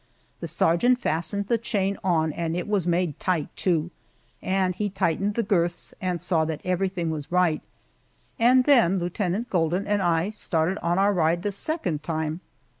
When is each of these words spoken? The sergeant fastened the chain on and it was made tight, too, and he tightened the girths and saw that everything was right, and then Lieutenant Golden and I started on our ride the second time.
The 0.39 0.47
sergeant 0.47 0.99
fastened 0.99 1.45
the 1.45 1.59
chain 1.59 1.95
on 2.03 2.33
and 2.33 2.57
it 2.57 2.67
was 2.67 2.87
made 2.87 3.19
tight, 3.19 3.49
too, 3.55 3.91
and 4.41 4.73
he 4.73 4.89
tightened 4.89 5.35
the 5.35 5.43
girths 5.43 5.93
and 6.01 6.19
saw 6.19 6.43
that 6.45 6.59
everything 6.63 7.11
was 7.11 7.31
right, 7.31 7.61
and 8.39 8.63
then 8.63 8.97
Lieutenant 8.97 9.51
Golden 9.51 9.85
and 9.85 10.01
I 10.01 10.31
started 10.31 10.79
on 10.79 10.97
our 10.97 11.13
ride 11.13 11.43
the 11.43 11.51
second 11.51 12.01
time. 12.01 12.41